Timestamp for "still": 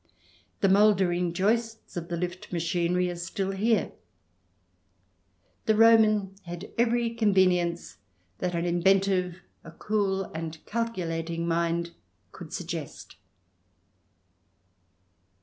3.15-3.51